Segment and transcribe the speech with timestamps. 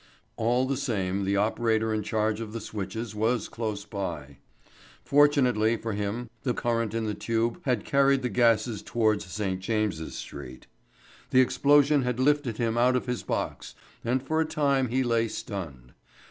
[0.35, 4.37] All the same the operator in charge of the switches was close by.
[5.03, 8.81] Fortunately for him the play of the current in the tube had carried the gases
[8.81, 9.59] towards St.
[9.59, 10.65] James's Street.
[11.29, 15.27] The explosion had lifted him out of his box, and for a time he lay
[15.27, 15.93] stunned.